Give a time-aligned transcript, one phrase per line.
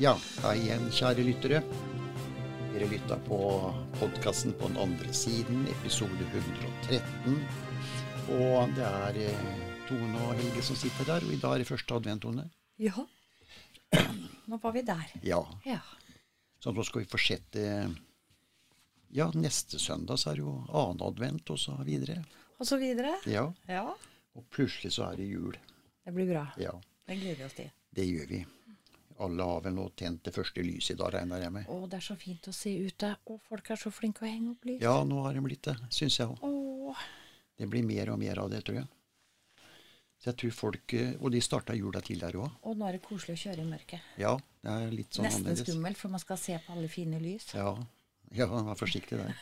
[0.00, 0.14] Ja,
[0.44, 1.60] hei igjen, kjære lyttere.
[2.72, 3.38] Dere lytta på
[3.98, 7.40] podkasten på den andre siden, episode 113.
[8.38, 9.48] Og det er eh,
[9.88, 12.46] Tone og Helge som sitter der, og i dag er det første advent, Tone.
[12.80, 13.04] Ja.
[14.48, 15.10] Nå var vi der.
[15.26, 15.80] Ja, Ja.
[16.60, 17.64] så nå skal vi fortsette
[19.10, 22.20] Ja, neste søndag så er det jo annen advent, og så videre.
[22.60, 23.16] Og så videre.
[23.26, 23.88] Ja, Ja.
[24.36, 25.56] og plutselig så er det jul.
[26.06, 26.46] Det blir bra.
[26.56, 26.70] Ja,
[27.06, 27.70] Det gleder vi oss til.
[27.92, 28.44] det gjør vi.
[29.20, 31.66] Alle har vel nå tent det første lyset i dag, regner jeg med.
[31.68, 33.10] Å, det er så fint å se ute.
[33.28, 34.80] Og folk er så flinke å henge opp lys.
[34.80, 36.96] Ja, nå har de blitt det, syns jeg òg.
[37.60, 38.88] Det blir mer og mer av det, tror jeg.
[40.20, 42.56] Så jeg tror folk eh, Og de starta jula tidligere òg.
[42.68, 44.08] og nå er det koselig å kjøre i mørket.
[44.20, 45.68] Ja, det er litt sånn Nesten annerledes.
[45.68, 47.46] skummelt, for man skal se på alle fine lys.
[47.56, 47.70] Ja,
[48.36, 49.36] ja, vær forsiktig der.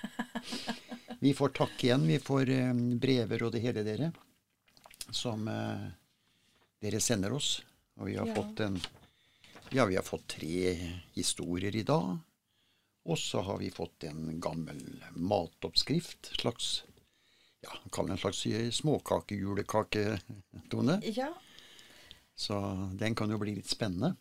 [1.19, 2.05] Vi får takk igjen.
[2.07, 2.73] Vi får eh,
[3.03, 4.13] brever og det hele, dere,
[5.11, 5.89] som eh,
[6.83, 7.57] dere sender oss.
[7.99, 8.35] Og vi har Ja.
[8.39, 8.79] fått en
[9.71, 10.73] Ja, vi har fått tre
[11.13, 12.19] historier i dag.
[13.05, 16.33] Og så har vi fått en gammel matoppskrift.
[16.41, 16.85] Slags
[17.61, 18.47] Ja, kall det en slags
[18.77, 20.21] småkakejulekake,
[20.71, 21.01] Tone.
[21.05, 21.33] Ja.
[22.35, 22.55] Så
[22.95, 24.15] den kan jo bli litt spennende.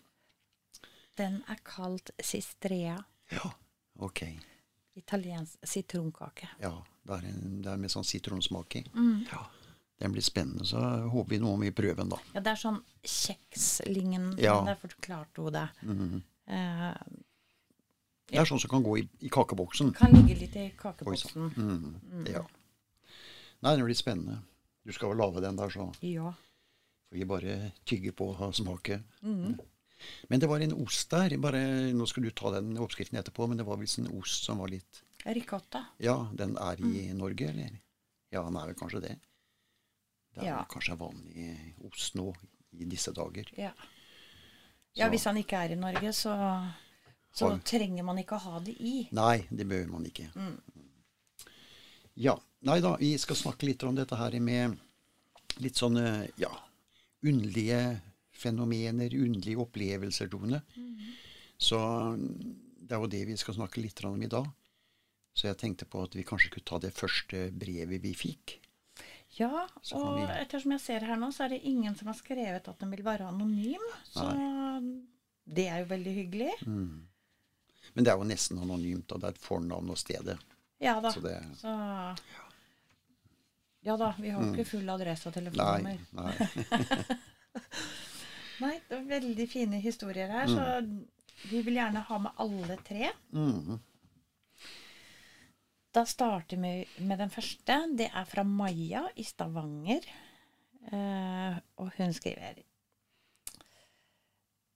[1.14, 3.04] Den er kalt sistrea.
[3.30, 3.52] Ja,
[4.00, 4.24] ok.
[4.98, 6.50] Italiensk sitronkake.
[6.60, 8.84] Ja, det er, en, det er med sånn sitronsmak i.
[8.96, 9.28] Mm.
[9.30, 9.46] Ja,
[10.00, 12.18] den blir spennende, så håper vi noe om i prøven, da.
[12.34, 14.38] Ja, det er sånn kjekslignende.
[14.42, 14.60] Ja.
[14.68, 15.70] Det forklarte hun det.
[15.84, 16.22] Mm -hmm.
[16.50, 16.98] uh,
[18.30, 19.94] Det er sånn som kan gå i, i kakeboksen.
[19.94, 21.54] kan ligge litt i kakeboksen.
[21.56, 22.26] Mm, Mm.
[22.28, 22.46] Ja.
[23.62, 24.38] Nei, det blir spennende.
[24.86, 26.34] Du skal vel lage den der, så Ja.
[27.10, 29.04] får vi bare tygge på og smake.
[29.22, 29.60] Mhm.
[30.30, 31.38] Men det var en ost der.
[31.38, 34.58] bare, Nå skal du ta den oppskriften etterpå, men det var visst en ost som
[34.60, 35.86] var litt Ricotta.
[36.00, 37.18] Ja, den er i Mm.
[37.18, 37.80] Norge, eller?
[38.32, 39.20] Ja, den er vel kanskje det.
[40.38, 40.64] Det er Ja.
[40.70, 41.48] kanskje vanlig
[41.88, 42.28] ost nå
[42.78, 43.50] i disse dager.
[43.58, 43.72] Ja.
[44.96, 46.34] ja, hvis han ikke er i Norge, så,
[47.34, 49.08] så Har- trenger man ikke å ha det i.
[49.18, 50.28] Nei, det behøver man ikke.
[50.36, 50.60] Mm.
[52.16, 52.38] Ja.
[52.68, 54.78] Nei da, vi skal snakke litt om dette her med
[55.62, 56.50] litt sånne ja,
[57.26, 58.00] underlige
[58.38, 60.62] fenomener, underlige opplevelser, Tone.
[60.76, 61.12] Mm.
[61.58, 61.78] Så
[62.18, 64.48] det er jo det vi skal snakke litt om i dag.
[65.38, 68.58] Så jeg tenkte på at vi kanskje kunne ta det første brevet vi fikk.
[69.38, 72.80] Ja, og ettersom jeg ser her nå, så er det ingen som har skrevet at
[72.82, 73.84] den vil være anonym.
[74.10, 74.26] Så
[75.46, 76.52] det er jo veldig hyggelig.
[76.66, 77.06] Mm.
[77.94, 80.38] Men det er jo nesten anonymt, og det er et fornavn og stedet.
[80.84, 81.12] Ja da.
[81.14, 81.72] Så det Så
[83.88, 85.40] Ja da, vi har jo ikke full adresse og Nei.
[85.40, 86.00] telefonnummer.
[86.12, 87.18] nei.
[88.64, 93.12] Nei, det er veldig fine historier her, så vi vil gjerne ha med alle tre.
[93.32, 93.78] Mm.
[95.98, 97.80] Da starter vi med den første.
[97.98, 100.04] Det er fra Maja i Stavanger.
[100.92, 102.60] Uh, og hun skriver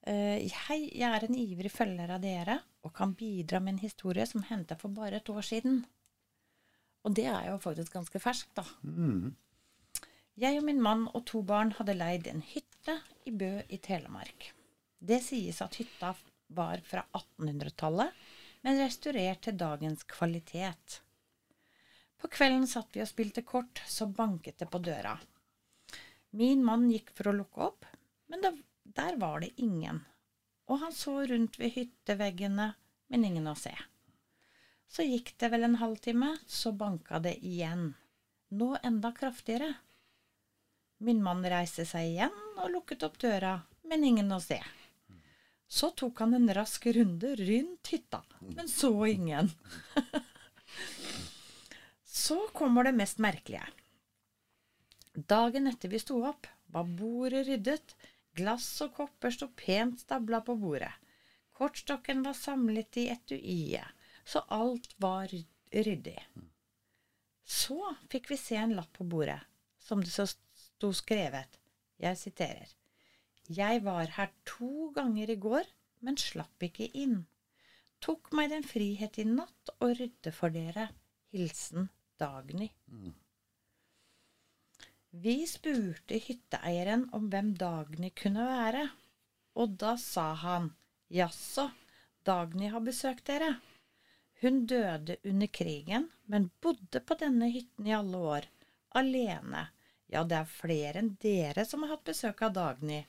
[0.10, 4.26] uh, Hei, jeg er en ivrig følger av dere og kan bidra med en historie
[4.26, 5.84] som hendte for bare et år siden.
[7.06, 8.66] Og det er jo faktisk ganske ferskt, da.
[8.82, 9.38] Mm.
[10.42, 12.98] Jeg og min mann og to barn hadde leid en hytte
[13.30, 14.50] i Bø i Telemark.
[14.98, 16.16] Det sies at hytta
[16.50, 18.10] var fra 1800-tallet,
[18.66, 21.02] men restaurert til dagens kvalitet.
[22.22, 25.16] På kvelden satt vi og spilte kort, så banket det på døra.
[26.38, 27.88] Min mann gikk for å lukke opp,
[28.30, 28.52] men det,
[28.84, 30.04] der var det ingen,
[30.70, 32.68] og han så rundt ved hytteveggene,
[33.10, 33.74] men ingen å se.
[34.92, 37.94] Så gikk det vel en halvtime, så banka det igjen,
[38.54, 39.74] nå enda kraftigere.
[41.02, 43.58] Min mann reiste seg igjen og lukket opp døra,
[43.90, 44.60] men ingen å se.
[45.72, 49.50] Så tok han en rask runde rundt hytta, men så ingen.
[52.32, 53.66] så kommer det mest merkelige.
[55.14, 57.96] Dagen etter vi sto opp, var bordet ryddet,
[58.40, 60.94] glass og kopper sto pent stabla på bordet.
[61.60, 65.28] Kortstokken var samlet i etuiet, så alt var
[65.76, 66.16] ryddig.
[67.44, 69.42] Så fikk vi se en lapp på bordet,
[69.84, 71.60] som det så sto skrevet,
[72.00, 72.70] jeg siterer,
[73.50, 75.68] Jeg var her to ganger i går,
[76.00, 77.26] men slapp ikke inn.
[78.00, 80.94] Tok meg den frihet i natt å rydde for dere.
[81.36, 81.90] Hilsen
[82.22, 82.70] Dagny.
[85.12, 88.86] Vi spurte hytteeieren om hvem Dagny kunne være,
[89.60, 90.70] og da sa han,
[91.12, 91.68] jaså,
[92.24, 93.56] Dagny har besøkt dere.
[94.42, 98.48] Hun døde under krigen, men bodde på denne hytten i alle år,
[98.98, 99.68] alene.
[100.12, 103.02] Ja, det er flere enn dere som har hatt besøk av Dagny.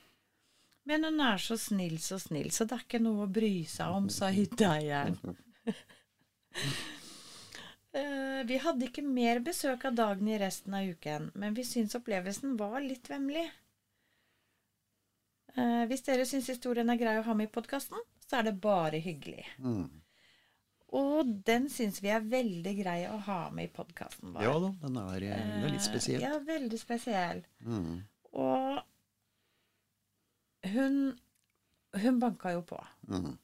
[0.90, 3.94] Men hun er så snill, så snill, så det er ikke noe å bry seg
[3.94, 5.18] om, sa hytteeieren.
[7.92, 12.56] Eh, Vi hadde ikke mer besøk av Dagny resten av uken, men vi syns opplevelsen
[12.60, 13.44] var litt vemmelig.
[15.56, 18.60] Eh, Hvis dere syns historien er grei å ha med i podkasten, så er det
[18.64, 19.44] bare hyggelig.
[19.58, 19.90] Mm.
[20.92, 24.42] Og den syns vi er veldig grei å ha med i podkasten vår.
[24.44, 26.20] Ja da, den er, eh, den er litt spesiell.
[26.24, 27.44] Ja, veldig spesiell.
[27.64, 28.02] Mm.
[28.32, 28.80] Og
[30.72, 30.98] hun,
[32.04, 32.80] hun banka jo på.
[33.08, 33.36] Mm.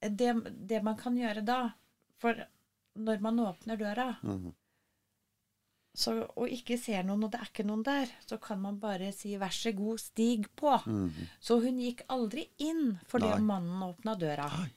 [0.00, 0.30] Det,
[0.68, 1.70] det man kan gjøre da
[2.20, 2.36] For
[2.96, 4.52] når man åpner døra Mm.
[5.96, 9.12] så, og ikke ser noen, og det er ikke noen der, så kan man bare
[9.16, 10.82] si 'vær så god, stig på'.
[10.86, 11.10] Mm.
[11.40, 13.38] Så hun gikk aldri inn fordi Nei.
[13.40, 14.48] mannen åpna døra.
[14.58, 14.70] Nei.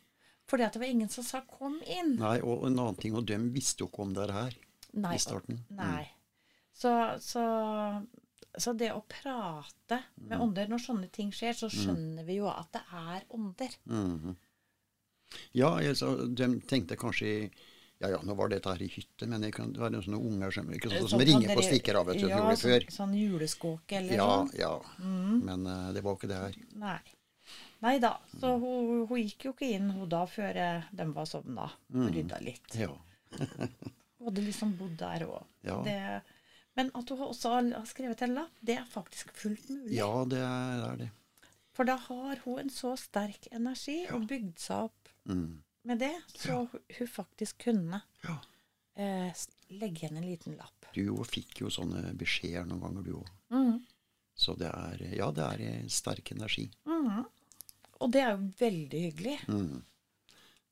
[0.48, 2.18] Fordi at det var ingen som sa 'kom inn'.
[2.18, 4.54] Nei, og en annen ting, og dem visste jo ikke om det her
[4.94, 5.16] Nei.
[5.16, 5.66] i starten.
[5.70, 5.76] Mm.
[5.76, 6.10] Nei.
[6.74, 8.08] Så, så,
[8.58, 10.28] så det å prate Mm.
[10.30, 13.76] med ånder når sånne ting skjer, så skjønner vi jo at det er ånder.
[13.86, 14.36] Mhm.
[15.54, 15.96] Ja, jeg,
[16.36, 17.52] de tenkte kanskje
[18.00, 20.54] Ja ja, nå var dette her i hytte, men det, kan, det var sånne unger
[20.56, 22.86] som, ikke sånn, som Sånn ringer kan på stikker av, vet du, ja, gjorde før.
[22.86, 24.52] Sånn, sånn juleskåke eller Ja, sånn.
[24.56, 24.72] ja.
[25.50, 26.56] Men uh, det var ikke det her.
[26.80, 27.00] Nei.
[27.84, 28.14] Nei da.
[28.40, 31.68] Så hun, hun gikk jo ikke inn hun da før eh, de var sovna.
[31.92, 32.08] Mm.
[32.16, 32.74] Rydda litt.
[32.80, 32.90] Ja.
[33.36, 33.70] Hun
[34.30, 35.44] hadde liksom bodd der òg.
[35.68, 35.80] Ja.
[36.80, 39.96] Men at hun også har skrevet en lapp, det er faktisk fullt mulig.
[40.00, 41.10] ja, det er, det er det.
[41.76, 44.96] For da har hun en så sterk energi og bygd seg opp
[45.30, 45.60] Mm.
[45.90, 48.38] Med det, så hun- hun faktisk kunne Ja.
[48.96, 49.34] eh,
[49.70, 50.86] legge igjen en liten lapp.
[50.94, 53.28] Du jo fikk jo sånne beskjeder noen ganger, du òg.
[53.52, 53.84] Mm.
[54.36, 56.70] Så det er Ja, det er en sterk energi.
[56.86, 57.26] Mm.
[58.02, 59.40] Og det er jo veldig hyggelig.
[59.48, 59.82] Mm.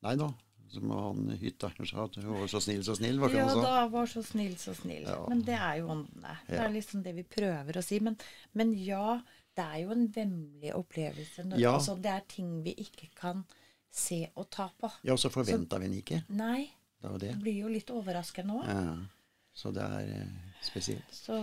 [0.02, 0.28] Nei da.
[0.70, 3.54] Som han hytteeieren sa, at hun var så snill, så snill, var ikke Ja, det
[3.54, 3.70] han sa?
[3.70, 5.02] da var så snill, så snill.
[5.08, 5.26] Ja.
[5.28, 6.34] Men det er jo åndene.
[6.46, 6.64] Det Ja.
[6.66, 7.98] er liksom det vi prøver å si.
[8.00, 8.18] Men,
[8.54, 9.22] men ja,
[9.56, 11.44] det er jo en vemmelig opplevelse.
[11.46, 11.72] Når, Ja.
[11.78, 13.46] altså, det er ting vi ikke kan
[13.90, 14.90] se og ta på.
[15.02, 16.22] Ja, og så forventa vi den ikke.
[16.28, 16.70] Nei,
[17.02, 17.32] Det var det.
[17.32, 18.66] det blir jo litt overraskende òg.
[18.68, 18.96] Ja.
[19.54, 21.10] Så det er eh, spesielt.
[21.12, 21.34] Så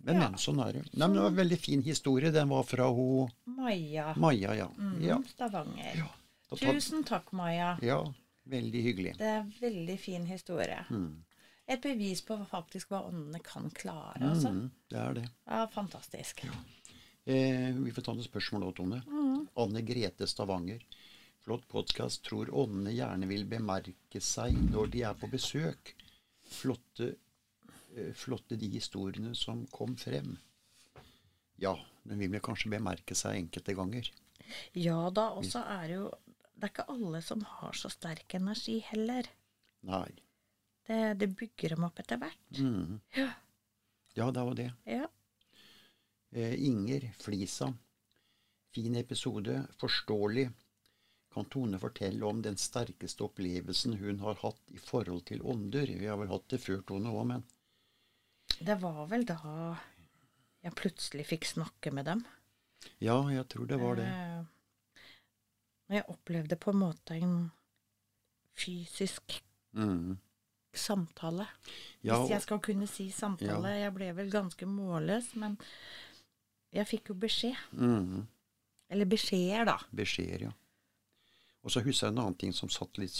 [0.00, 0.28] Men, Ja.
[0.30, 0.82] men, sånn er det.
[0.94, 2.30] Nei, men det var en veldig fin historie.
[2.30, 4.68] Den var fra ho Maja Maja, ja.
[4.78, 5.18] mm, Ja.
[5.26, 5.96] Stavanger.
[5.96, 6.08] Ja.
[6.56, 7.78] Tar- Tusen takk, Maja.
[7.82, 8.04] ja.
[8.48, 9.16] Veldig hyggelig.
[9.18, 10.84] Det er en veldig fin historie.
[10.90, 11.22] Mm.
[11.68, 14.22] Et bevis på faktisk hva åndene kan klare.
[14.22, 14.48] Altså.
[14.48, 15.30] Mm, det er det.
[15.46, 16.44] Ja, fantastisk.
[17.26, 19.02] Eh, vi får ta noen spørsmål nå, Tone.
[19.06, 19.48] Mm.
[19.56, 20.80] Anne Grete Stavanger.
[21.48, 22.22] Flott podkast.
[22.28, 25.94] Tror åndene gjerne vil bemerke seg når de er på besøk.
[26.44, 27.06] Flotte,
[27.96, 30.34] eh, flotte de historiene som kom frem.
[31.56, 31.72] Ja,
[32.04, 34.12] den vil vel kanskje bemerke seg enkelte ganger.
[34.76, 36.12] Ja da, og så er det jo
[36.52, 39.32] Det er ikke alle som har så sterk energi heller.
[39.88, 40.12] Nei.
[40.84, 42.60] Det, det bygger dem opp etter hvert.
[42.60, 43.00] Mm.
[43.16, 43.32] Ja.
[44.20, 44.70] Ja, det var det.
[44.84, 45.08] Ja.
[46.28, 47.72] Eh, Inger Flisa.
[48.74, 49.62] Fin episode.
[49.80, 50.50] Forståelig.
[51.34, 55.86] Kan Tone fortelle om den sterkeste opplevelsen hun har hatt i forhold til ånder?
[56.00, 57.44] Vi har vel hatt det før, Tone òg, men
[58.58, 59.36] Det var vel da
[60.64, 62.24] jeg plutselig fikk snakke med dem.
[63.02, 64.06] Ja, jeg tror det var det.
[64.08, 64.44] Eh,
[65.98, 67.36] jeg opplevde på en måte en
[68.58, 69.42] fysisk
[69.74, 70.16] Mm.
[70.74, 71.46] samtale.
[72.02, 73.68] Ja, Hvis jeg skal kunne si samtale.
[73.78, 75.58] Jeg ble vel ganske målløs, men
[76.72, 77.56] jeg fikk jo beskjed.
[77.72, 78.26] mm,
[78.90, 79.78] Eller beskjeder, da.
[79.94, 80.52] beskjeder, ja.
[81.64, 83.10] Og så husker jeg en annen ting som satt litt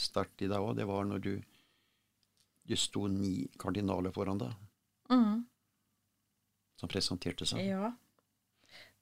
[0.00, 0.76] sterkt i deg òg.
[0.76, 1.34] Det var når du
[2.66, 4.54] Det sto ni kardinaler foran deg
[5.10, 5.44] Mm.
[6.80, 7.60] som presenterte seg.
[7.66, 7.92] Ja.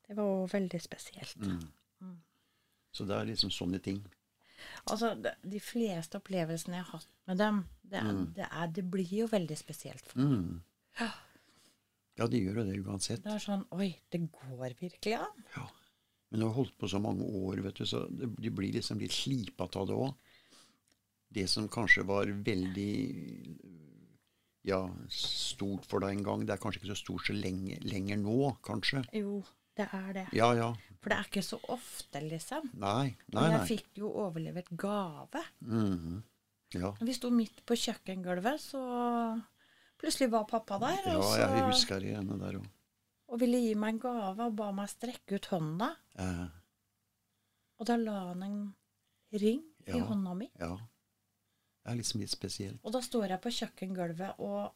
[0.08, 1.36] Det var veldig spesielt.
[1.38, 1.60] Mm.
[2.02, 2.16] Mm.
[2.92, 4.00] Så det er liksom sånne ting.
[4.90, 8.34] Altså, de, fleste opplevelsene jeg har hatt med dem, det, er, Mm.
[8.34, 10.04] det, er, det blir jo veldig spesielt.
[10.10, 10.60] for Mm.
[11.00, 11.10] Ja.
[12.18, 13.22] Ja, de gjør jo det uansett.
[13.22, 15.44] Det er sånn Oi, det går virkelig an?
[15.56, 15.68] Ja.
[16.32, 19.02] Men du har holdt på så mange år, vet du, så det, de blir liksom
[19.02, 20.14] litt slipete av det òg.
[21.32, 22.92] Det som kanskje var veldig
[24.68, 24.78] ja,
[25.12, 28.38] stort for deg en gang, det er kanskje ikke så stort så lenge, lenger nå,
[28.64, 29.02] kanskje.
[29.16, 29.42] Jo,
[29.76, 30.26] det er det.
[30.36, 30.70] Ja, ja.
[31.02, 32.68] For det er ikke så ofte, liksom.
[32.80, 35.42] Nei, nei, nei, jeg fikk jo overlevert gave.
[35.66, 36.22] Mhm.
[36.72, 36.94] Ja.
[37.04, 38.80] Vi sto midt på kjøkkengulvet, så
[40.00, 41.02] plutselig var pappa der.
[41.10, 42.70] ja, og, så, jeg husker det igjen der òg.
[43.28, 45.90] og ville gi meg en gave og ba meg strekke ut hånda.
[46.18, 46.46] Eh,
[47.80, 48.74] Og da la han en
[49.32, 50.50] ring i hånda mi.
[50.60, 50.76] ja.
[51.84, 52.78] Det er liksom litt spesielt.
[52.84, 54.72] Og da står jeg på kjøkkengulvet og,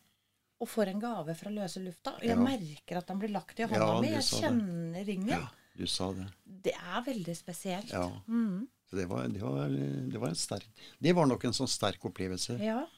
[0.61, 2.17] og får en gave fra løse lufta.
[2.17, 2.43] Og jeg Ja.
[2.43, 4.09] merker at den blir lagt i hånda Ja, mi.
[4.09, 5.07] Jeg kjenner det.
[5.07, 5.29] ringen.
[5.29, 6.27] Ja, du sa det.
[6.45, 7.93] Det er veldig spesielt.
[7.93, 8.09] Ja.
[8.27, 8.67] Mm.
[8.91, 10.67] Så det var, det var, det var en sterk
[11.01, 12.59] Det var nok en sånn sterk opplevelse.
[12.59, 12.89] Ja, det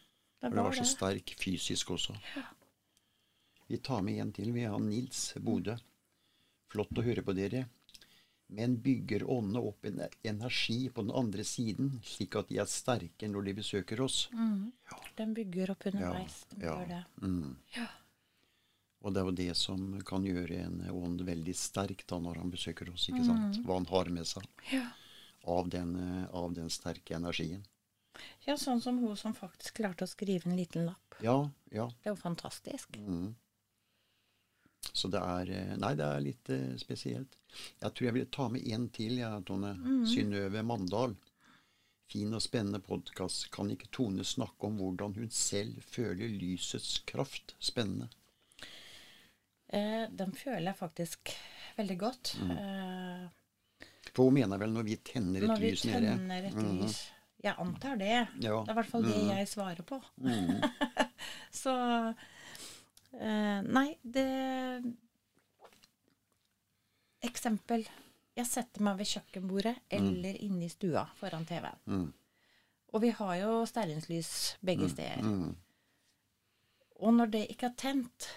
[0.41, 0.89] For det var var så det.
[0.97, 2.17] sterk fysisk også.
[3.69, 4.53] Vi tar med en til.
[4.53, 5.77] Vi har Nils Bodø.
[6.73, 7.67] Flott å høre på dere.
[8.51, 13.29] Men bygger åndene opp en energi på den andre siden, slik at de er sterke
[13.29, 14.29] når de besøker oss?
[14.33, 14.71] Mm.
[14.91, 14.99] Ja.
[15.19, 16.47] Den bygger opp underveis.
[16.55, 16.77] Den ja.
[16.89, 17.03] det.
[17.21, 17.57] Mm.
[17.77, 17.87] Ja.
[19.05, 22.51] Og det er jo det som kan gjøre en ånd veldig sterk da når han
[22.51, 23.05] besøker oss.
[23.13, 23.29] ikke Mm.
[23.29, 23.61] sant?
[23.67, 24.49] Hva han har med seg.
[24.73, 24.87] Ja.
[25.49, 27.63] av den, eh, av den sterke energien.
[28.45, 31.15] Ja, sånn som hun som faktisk klarte å skrive en liten lapp.
[31.23, 31.87] Ja, ja.
[32.03, 32.97] Det er jo fantastisk.
[32.99, 33.35] Mm.
[34.93, 37.37] Så det er eh, Nei, det er litt eh, spesielt.
[37.81, 39.75] Jeg tror jeg vil ta med en til, ja, Tone.
[40.09, 41.17] Synnøve Mandal.
[42.09, 43.51] Fin og spennende podkast.
[43.53, 47.55] Kan ikke Tone snakke om hvordan hun selv føler lysets kraft?
[47.61, 48.09] Spennende.
[49.69, 51.35] Eh, den føler jeg faktisk
[51.77, 52.35] veldig godt.
[52.41, 53.27] Eh,
[54.15, 56.79] For hun mener vel når vi tenner et når vi lys nede tenner et Mhm.
[56.81, 56.97] lys.
[57.45, 58.09] Jeg antar det.
[58.41, 58.63] Ja.
[58.65, 59.29] Det er i hvert fall det Mhm.
[59.37, 60.01] jeg svarer på.
[60.17, 60.63] Mm.
[61.53, 62.15] Så
[63.17, 64.27] eh, Nei, det
[67.29, 67.83] Eksempel.
[68.39, 71.81] Jeg setter meg ved kjøkkenbordet eller inne i stua foran TV-en.
[71.91, 72.05] Mm.
[72.95, 74.31] Og vi har jo stearinslys
[74.65, 75.25] begge steder.
[75.27, 75.57] Mm.
[77.03, 78.29] Og når det ikke er tent,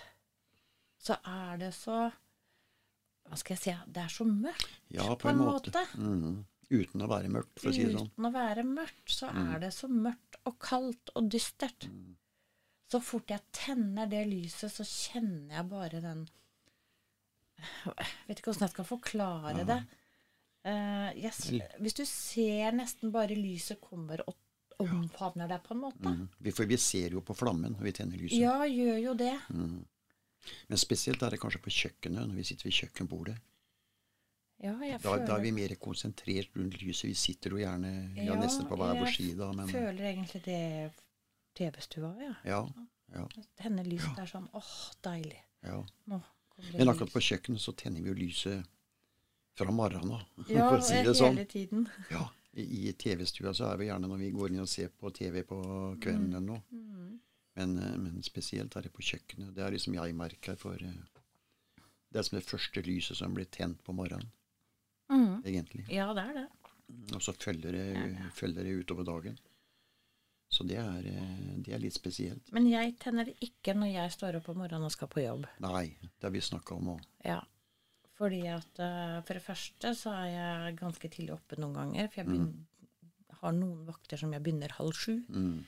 [1.01, 2.09] så er det så
[3.29, 3.73] Hva skal jeg si?
[3.93, 5.85] Det er så mørkt Ja, på en måte.
[5.95, 6.41] Mm.
[6.71, 8.09] Uten å være mørkt, for å si det sånn.
[8.11, 11.87] Uten å være mørkt, så er det så mørkt og kaldt og dystert.
[12.91, 16.25] Så fort jeg tenner det lyset, så kjenner jeg bare den
[17.85, 19.79] Jeg vet ikke åssen jeg skal forklare det.
[20.61, 21.39] Uh, yes.
[21.81, 24.35] hvis du ser nesten bare lyset kommer og
[24.81, 26.01] omfavner deg, på en måte.
[26.09, 26.27] Mm.
[26.41, 28.39] Vi- For vi ser jo på flammen når vi tenner lyset.
[28.41, 29.33] Ja, gjør jo det.
[29.53, 33.37] Men spesielt er det kanskje på kjøkkenet, når vi sitter ved kjøkkenbordet.
[34.61, 37.09] Ja, jeg Da, da er vi mer konsentrert rundt lyset.
[37.09, 39.53] Vi sitter jo gjerne ja, Ja, nesten på hver vår jeg side.
[39.57, 40.91] Men føler egentlig det
[41.57, 42.33] TV-stua, ja.
[42.45, 42.59] ja,
[43.13, 43.25] ja,
[43.59, 45.39] Tenner lyset er sånn åh, deilig.
[45.67, 45.81] ja.
[46.77, 48.67] Men akkurat på kjøkkenet så tenner vi jo lyset
[49.57, 51.35] fra morgenen av, Ja, for å si det sånn.
[51.35, 51.87] hele tiden.
[52.13, 55.41] Ja, I TV-stua så er vi gjerne når vi går inn og ser på TV
[55.47, 55.57] på
[56.03, 56.61] kvelden eller noe.
[56.71, 57.19] Mm.
[57.59, 59.53] Men, eh, men spesielt er det på kjøkkenet.
[59.55, 61.01] Det er liksom jeg merker for eh,
[62.11, 64.29] Det er som det første lyset som blir tent på morgenen,
[65.11, 65.41] Mm.
[65.43, 65.83] egentlig.
[65.91, 66.47] Ja, det er det.
[67.15, 67.85] Og så følger det,
[68.35, 69.37] følger det utover dagen.
[70.51, 72.51] Så det er, eh, det er litt spesielt.
[72.51, 75.47] Men jeg tenner det ikke når jeg står opp om morgenen og skal på jobb.
[75.63, 77.05] Nei, det har vi snakka om òg.
[77.23, 77.39] Ja.
[78.19, 82.11] Fordi at eh, for det første så er jeg ganske tidlig oppe noen ganger.
[82.11, 83.07] For jeg begynner,
[83.41, 85.21] har noen vakter som jeg begynner halv sju.
[85.31, 85.61] Mm.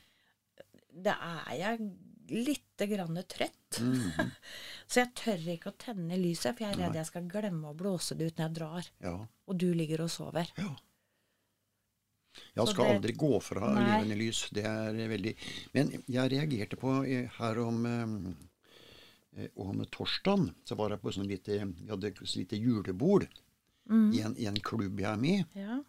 [1.04, 1.88] Da er jeg
[2.44, 3.80] lite grann trøtt.
[3.80, 4.32] Mm.
[4.90, 7.78] så jeg tør ikke å tenne lyset, for jeg er redd jeg skal glemme å
[7.78, 8.90] blåse det ut når jeg drar.
[9.08, 9.16] Ja.
[9.48, 10.52] Og du ligger og sover.
[10.60, 10.74] ja.
[12.54, 13.84] Jeg skal det- aldri gå fra Nei.
[13.84, 14.48] levende lys.
[14.54, 15.34] Det er veldig
[15.74, 16.92] Men jeg reagerte på
[17.38, 17.86] her om
[19.36, 20.52] eh, om torsdagen.
[20.64, 23.26] Så var jeg på sånn lite Vi hadde et lite julebord
[23.90, 25.60] i, en, i en klubb jeg er med i.
[25.60, 25.80] Ja.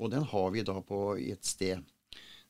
[0.00, 1.84] Og den har vi da på et sted.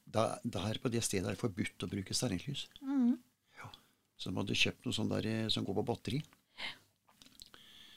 [0.06, 2.68] Da, der på det stedet er det forbudt å bruke stearinlys.
[2.80, 3.18] Mm.
[3.58, 3.68] Ja.
[4.16, 6.22] Så de hadde kjøpt noe sånt der eh, som går på batteri.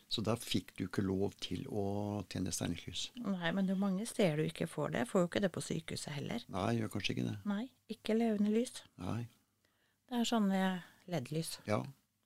[0.08, 1.84] Så da fikk du ikke lov til å
[2.32, 3.10] tjene stearinlys.
[3.20, 5.04] Nei, men det er mange steder du ikke får det.
[5.10, 6.46] Får jo ikke det på sykehuset heller.
[6.54, 7.38] Nei, gjør kanskje ikke det.
[7.50, 8.84] Nei, ikke levende lys.
[9.04, 9.26] Nei.
[10.08, 10.62] Det er sånne
[11.12, 11.58] LED-lys.
[11.68, 11.82] Ja.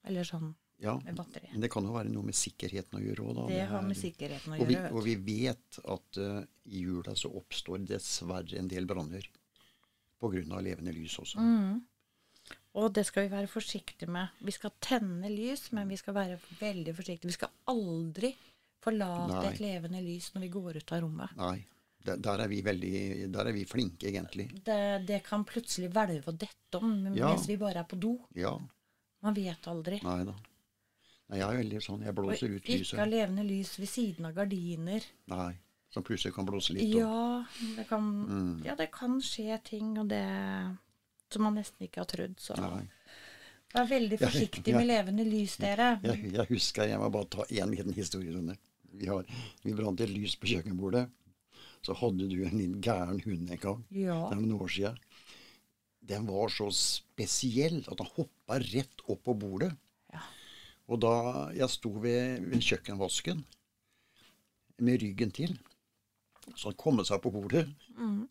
[0.06, 0.94] Eller sånn ja.
[1.04, 1.50] med batteri.
[1.52, 3.46] Men det kan jo være noe med sikkerheten å gjøre òg, da.
[3.50, 7.14] Det har er- med sikkerheten å og vi, og vi vet at uh, i jula
[7.18, 9.26] så oppstår dessverre en del branner.
[10.22, 11.42] På grunn av levende lys også.
[11.42, 11.80] Mm.
[12.80, 14.28] Og det skal vi være forsiktige med.
[14.40, 17.28] Vi skal tenne lys, men vi skal være veldig forsiktige.
[17.28, 18.30] Vi skal aldri
[18.82, 19.50] forlate Nei.
[19.52, 21.34] et levende lys når vi går ut av rommet.
[21.36, 21.58] Nei.
[22.02, 24.48] Der, der, er vi veldig, der er vi flinke, egentlig.
[24.66, 27.28] Det, det kan plutselig hvelve og dette om Ja.
[27.30, 28.16] mens vi bare er på do.
[28.34, 28.56] Ja.
[29.22, 30.00] Man vet aldri.
[30.02, 30.34] Nei da.
[31.30, 34.26] Nei, jeg er veldig sånn Jeg Og blåser ut ikke ha levende lys ved siden
[34.26, 35.04] av gardiner.
[35.30, 35.52] Nei.
[35.94, 36.88] Som plutselig kan blåse litt.
[36.96, 37.44] Ja
[37.76, 38.64] det, kan, Mm.
[38.64, 40.24] ja, det kan skje ting, og det
[41.34, 42.36] som man nesten ikke har trodd.
[42.40, 42.84] Så Nei.
[43.74, 45.94] vær veldig forsiktig med levende lys, dere.
[46.04, 48.58] Jeg, jeg husker Jeg må bare ta én liten historierunde.
[48.92, 49.28] Vi, har,
[49.64, 51.06] vi brant et lys på kjøkkenbordet.
[51.82, 53.80] Så hadde du en liten gæren hund en gang.
[53.90, 54.18] Ja.
[54.28, 55.00] Det er noen år siden.
[56.02, 59.72] Den var så spesiell at han hoppa rett opp på bordet.
[60.12, 60.22] Ja.
[60.90, 61.16] Og da
[61.56, 63.44] jeg sto ved, ved kjøkkenvasken
[64.82, 65.54] med ryggen til,
[66.56, 67.68] så han kom seg på bordet.
[67.96, 68.26] Mm.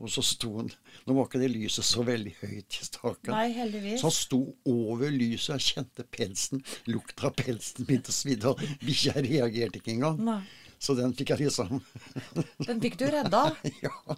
[0.00, 0.70] Og så sto han
[1.04, 3.32] Nå var ikke det lyset så veldig høyt i staken.
[3.34, 4.00] Nei, heldigvis.
[4.00, 4.40] Så han sto
[4.70, 9.94] over lyset, jeg kjente pelsen, lukta av pelsen begynte å svidde, og bikkja reagerte ikke
[9.96, 10.20] engang.
[10.30, 10.40] Nei.
[10.80, 11.82] Så den fikk jeg liksom
[12.68, 13.50] Den fikk du redda.
[13.84, 14.16] Ja.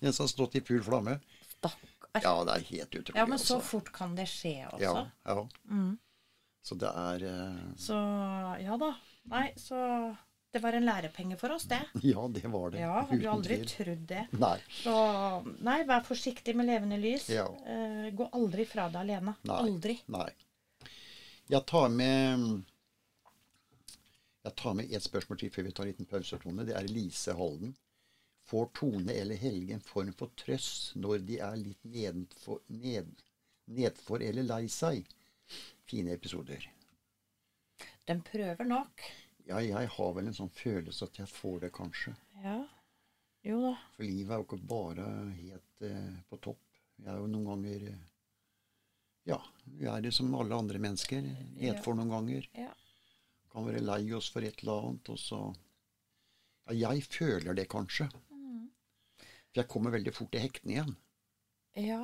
[0.00, 1.18] Den som har stått i full flamme.
[1.52, 2.22] Stakkar.
[2.22, 3.18] Ja, det er helt utrolig.
[3.18, 3.68] Ja, men så også.
[3.68, 4.82] fort kan det skje også.
[4.82, 5.46] Ja, ja.
[5.70, 5.94] Mm.
[6.64, 7.64] Så det er uh...
[7.78, 7.96] Så
[8.62, 8.94] ja da.
[9.30, 9.78] Nei, så
[10.54, 11.80] det var en lærepenge for oss, det.
[12.06, 12.80] Ja, det var det.
[12.84, 14.24] Ja, hadde du aldri trodd det.
[14.38, 14.56] Nei.
[14.80, 14.94] Så
[15.66, 17.26] nei, vær forsiktig med levende lys.
[17.34, 17.48] Ja.
[17.66, 19.34] Eh, gå aldri fra deg alene.
[19.50, 19.56] Nei.
[19.64, 19.96] Aldri.
[20.14, 20.28] Nei.
[21.50, 22.62] Jeg tar med
[24.44, 26.64] Jeg tar med ett spørsmål til før vi tar en liten pause, Tone.
[26.68, 27.74] Det er Lise Halden.
[28.44, 33.08] får Tone eller Helge en form for trøst når de er litt nedenfor, ned,
[33.72, 35.06] nedfor eller lei seg.
[35.88, 36.66] Fine episoder.
[38.06, 39.00] Den prøver nok.
[39.44, 42.14] Ja, jeg har vel en sånn følelse at jeg får det, kanskje.
[42.44, 42.58] Ja.
[43.44, 43.74] Jo da.
[43.96, 45.04] For livet er jo ikke bare
[45.36, 46.62] helt eh, på topp.
[46.96, 48.02] Jeg er jo noen ganger eh,
[49.28, 51.26] Ja, vi er det som alle andre mennesker.
[51.60, 52.48] Nedfor noen ganger.
[52.56, 52.70] Ja.
[53.52, 55.40] Kan være lei oss for et eller annet, og så
[56.72, 58.08] Ja, jeg føler det kanskje.
[58.08, 60.94] For jeg kommer veldig fort i hektene igjen,
[61.84, 62.00] Ja.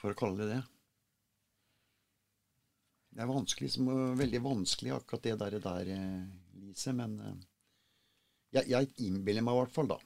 [0.00, 0.62] for å kalle det det.
[3.18, 6.26] Det er vanskelig, som, veldig vanskelig akkurat det der, der eh,
[6.62, 7.40] Lise, men eh,
[8.54, 9.96] jeg, jeg innbiller meg i hvert fall, da.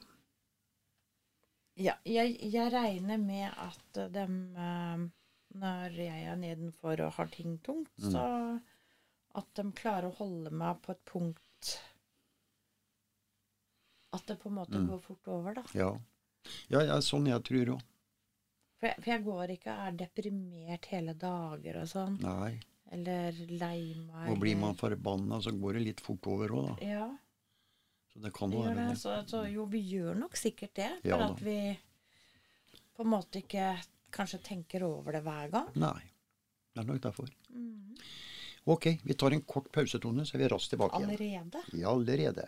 [1.77, 5.05] Ja, jeg, jeg regner med at dem eh,
[5.61, 8.25] Når jeg er nedenfor og har ting tungt, så
[9.37, 11.77] at de klarer å holde meg på et punkt
[14.17, 15.67] At det på en måte går fort over, da.
[15.77, 15.93] Ja,
[16.73, 17.87] ja, ja sånn jeg tror òg.
[18.81, 22.17] For for jeg går ikke og er deprimert hele dager og sånn.
[22.25, 22.55] Nei.
[22.93, 24.27] Eller lei meg.
[24.29, 26.89] Og blir man forbanna, så går det litt fort over òg, da.
[26.93, 27.07] Ja,
[28.13, 28.97] Så det kan jo være det.
[29.01, 30.91] Så, så jo, vi gjør nok sikkert det.
[31.01, 31.57] For Ja at vi
[32.93, 33.71] på en måte ikke
[34.13, 35.71] kanskje tenker over det hver gang.
[35.81, 35.97] Nei.
[36.73, 37.29] Det er nok derfor.
[37.49, 37.95] Mm.
[38.73, 41.09] Ok, vi tar en kort pausetone, så er vi raskt tilbake igjen.
[41.09, 41.63] Allerede.
[41.81, 42.45] Ja, allerede.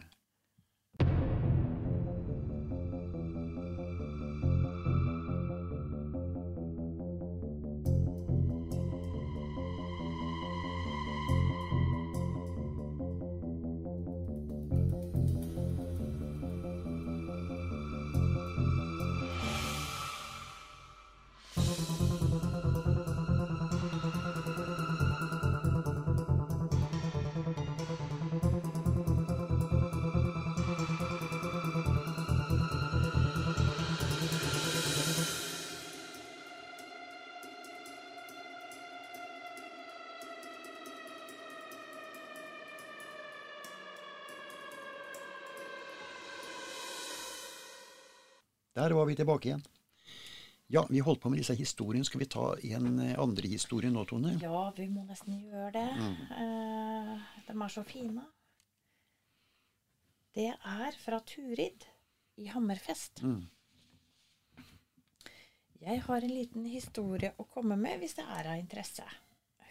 [48.75, 49.64] Der var vi tilbake igjen.
[50.68, 52.05] Ja, vi holdt på med disse historiene.
[52.05, 54.33] Skal vi ta en eh, andre historie nå, Tone?
[54.42, 55.90] Ja, vi må nesten gjøre det.
[56.42, 57.11] Eh,
[57.48, 58.25] de er så fine.
[60.35, 61.85] Det er fra Turid
[62.42, 63.24] i Hammerfest.
[63.24, 63.46] Mm.
[65.85, 69.05] Jeg har en liten historie å komme med hvis det er av interesse.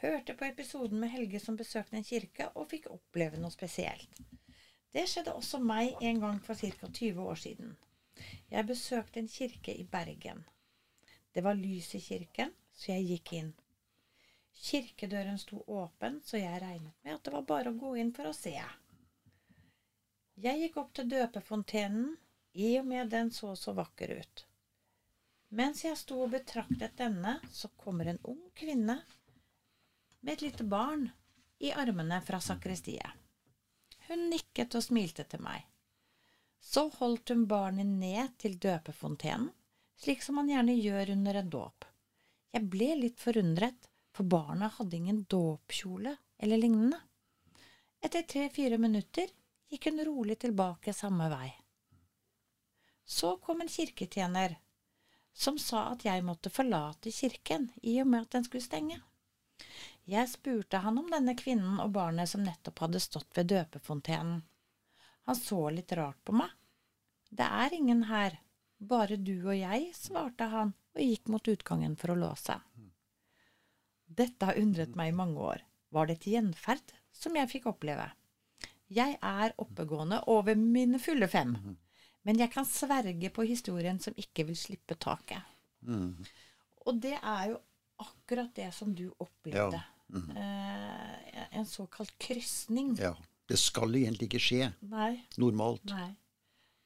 [0.00, 4.22] Hørte på episoden med Helge som besøkte en kirke og fikk oppleve noe spesielt.
[4.94, 6.88] Det skjedde også meg en gang for ca.
[6.88, 7.76] 20 år siden.
[8.54, 10.44] Jeg besøkte en kirke i Bergen.
[11.34, 13.48] Det var lys i kirken, så jeg gikk inn.
[14.54, 18.30] Kirkedøren sto åpen, så jeg regnet med at det var bare å gå inn for
[18.30, 18.54] å se.
[20.46, 22.14] Jeg gikk opp til døpefontenen,
[22.54, 24.44] i og med den så så vakker ut.
[25.58, 29.00] Mens jeg sto og betraktet denne, så kommer en ung kvinne
[30.20, 31.08] med et lite barn
[31.58, 33.18] i armene fra sakristiet.
[34.06, 35.66] Hun nikket og smilte til meg.
[36.64, 39.50] Så holdt hun barnet ned til døpefontenen,
[40.00, 41.84] slik som man gjerne gjør under en dåp.
[42.56, 47.00] Jeg ble litt forundret, for barnet hadde ingen dåpkjole eller lignende.
[48.04, 49.28] Etter tre–fire minutter
[49.70, 51.50] gikk hun rolig tilbake samme vei.
[53.04, 54.56] Så kom en kirketjener,
[55.34, 59.00] som sa at jeg måtte forlate kirken i og med at den skulle stenge.
[60.08, 64.42] Jeg spurte han om denne kvinnen og barnet som nettopp hadde stått ved døpefontenen.
[65.24, 66.50] Han så litt rart på meg.
[67.34, 68.36] Det er ingen her,
[68.78, 72.58] bare du og jeg, svarte han og gikk mot utgangen for å låse.
[74.04, 75.64] Dette har undret meg i mange år.
[75.94, 78.06] Var det et gjenferd som jeg fikk oppleve?
[78.94, 81.56] Jeg er oppegående over mine fulle fem,
[82.22, 85.42] men jeg kan sverge på historien som ikke vil slippe taket.
[85.82, 86.20] Mm.
[86.84, 87.58] Og det er jo
[88.04, 89.80] akkurat det som du opplevde.
[89.80, 89.90] Ja.
[90.14, 90.30] Mm.
[90.36, 92.92] Eh, en såkalt krysning.
[93.00, 93.14] Ja.
[93.48, 95.84] Det skal egentlig ikke skje Nei, normalt.
[95.90, 96.14] nei.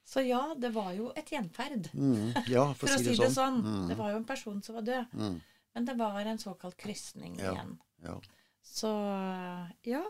[0.09, 1.91] Så ja, det var jo et gjenferd.
[1.93, 2.33] Mm.
[2.49, 3.59] Ja, for, For å si det sånn.
[3.63, 3.89] Mm.
[3.91, 5.13] Det var jo en person som var død.
[5.13, 5.37] Mm.
[5.77, 7.53] Men det var en såkalt krysning Ja.
[7.53, 7.75] igjen.
[8.03, 8.17] Ja.
[8.65, 8.89] Så
[9.89, 10.01] ja.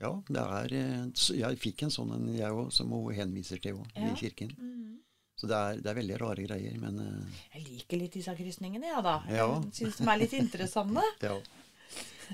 [0.00, 3.80] ja, det er eh, Jeg fikk en sånn en, jeg òg, som hun henviser til
[3.80, 4.12] også, Ja.
[4.12, 4.52] i kirken.
[4.58, 4.90] Mhm.
[5.34, 8.86] Så det er, det er veldig rare greier, men eh, Jeg liker litt disse krysningene,
[8.92, 9.16] ja da.
[9.28, 9.48] Ja.
[9.64, 11.02] Jeg syns de er litt interessante.
[11.26, 11.34] ja.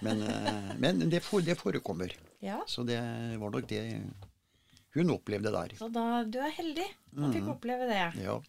[0.02, 2.12] Men, eh, men det, for, det forekommer.
[2.40, 2.60] Ja.
[2.66, 2.98] Så det
[3.40, 3.82] var nok det
[4.94, 5.74] hun opplevde der.
[5.78, 7.52] Så da Du er heldig som fikk Mhm.
[7.56, 8.00] oppleve det.
[8.22, 8.40] Ja.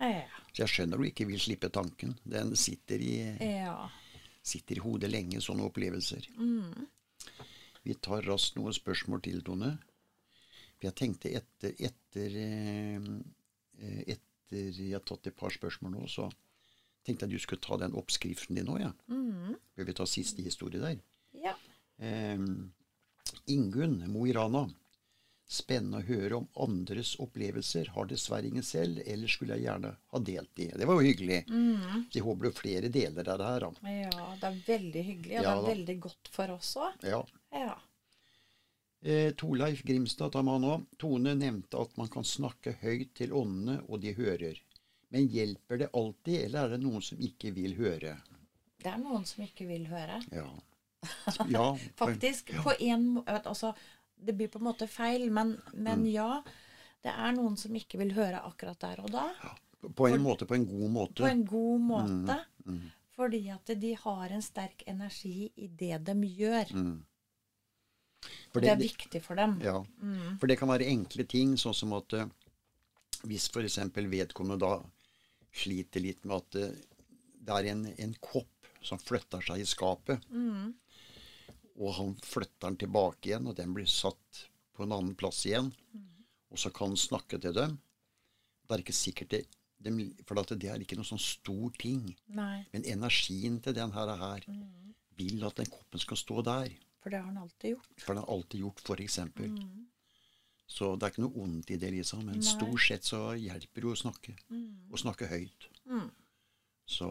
[0.00, 0.22] Ja.
[0.52, 2.16] Så jeg skjønner du ikke vil slippe tanken.
[2.24, 3.88] Den sitter i, ja.
[4.42, 6.26] sitter i hodet lenge, sånne opplevelser.
[6.38, 6.86] Mm.
[7.84, 9.78] Vi tar raskt noen spørsmål til, Tone.
[10.80, 16.30] For jeg tenkte etter, etter, eh, etter jeg har tatt et par spørsmål nå, så
[17.06, 18.92] tenkte jeg du skulle ta den oppskriften din nå, ja.
[19.08, 19.56] Mm.
[19.76, 20.98] Bør vi ta siste historie der?
[21.32, 21.54] Ja.
[21.98, 22.38] Eh,
[23.46, 24.66] Ingunn Mo i Rana.
[25.50, 27.88] Spennende å høre om andres opplevelser.
[27.96, 30.68] Har dessverre ingen selv, eller skulle jeg gjerne ha delt de.
[30.78, 31.40] Det var jo hyggelig.
[31.50, 32.04] Mhm.
[32.14, 33.64] Jeg håper det er flere deler av det her.
[33.66, 33.94] Da.
[33.96, 35.58] ja, det er veldig hyggelig, og Ja, det da.
[35.64, 37.02] er veldig godt for oss òg.
[37.02, 37.22] Ja.
[37.50, 37.74] Ja.
[39.02, 40.74] Eh, Torleif Grimstad tar man nå.
[41.00, 44.60] Tone nevnte at man kan snakke høyt til åndene, og de hører.
[45.10, 48.16] Men hjelper det alltid, eller er det noen som ikke vil høre?
[48.80, 50.20] Det er noen som ikke vil høre.
[50.32, 50.46] Ja.
[51.50, 51.64] ja
[52.00, 52.52] Faktisk.
[52.54, 52.62] Ja.
[52.62, 53.72] På en Altså,
[54.16, 56.12] det blir på en måte feil, men, men Mm.
[56.12, 56.42] ja.
[57.02, 59.26] Det er noen som ikke vil høre akkurat der og da.
[59.96, 61.22] På en måte, på en god måte.
[61.22, 62.36] På en god måte.
[62.66, 62.80] mm.
[63.16, 66.70] Fordi at de har en sterk energi i det de gjør.
[66.76, 66.98] Mm.
[68.52, 69.58] For det er viktig for dem.
[69.64, 70.38] Ja, Mm.
[70.38, 72.26] for det kan være enkle ting, sånn som at eh,
[73.24, 73.78] hvis f.eks.
[73.96, 74.82] vedkommende da
[75.52, 76.76] sliter litt med at eh,
[77.40, 80.74] det er en, en kopp som flytter seg i skapet, Mm.
[81.80, 84.44] og han flytter den tilbake igjen, og den blir satt
[84.76, 85.72] på en annen plass igjen,
[86.50, 87.78] og så kan han snakke til dem.
[88.66, 89.44] Det er ikke sikkert det,
[90.26, 92.14] For at det er ikke noe sånn stor ting.
[92.28, 92.66] Nei.
[92.72, 94.94] Men energien til den her, her Mm.
[95.16, 96.68] vil at den koppen skal stå der.
[97.00, 97.88] For det har han alltid gjort.
[97.96, 99.18] For det har han alltid gjort, f.eks.
[99.36, 99.86] Mm.
[100.70, 102.22] Så det er ikke noe ondt i det, liksom.
[102.28, 102.46] Men Nei.
[102.46, 104.36] stort sett så hjelper det å snakke.
[104.54, 104.92] Mm.
[104.94, 105.66] Å snakke høyt.
[105.90, 106.06] Mm.
[106.90, 107.08] Så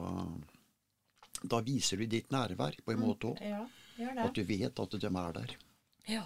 [1.43, 3.41] da viser du ditt nærvær på en måte òg.
[3.43, 3.65] Ja,
[4.23, 5.55] At du vet at de er der.
[6.07, 6.23] Ja.